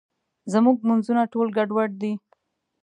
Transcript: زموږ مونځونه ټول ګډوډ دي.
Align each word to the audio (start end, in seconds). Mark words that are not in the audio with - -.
زموږ 0.53 0.77
مونځونه 0.87 1.21
ټول 1.33 1.47
ګډوډ 1.57 1.91
دي. 2.01 2.13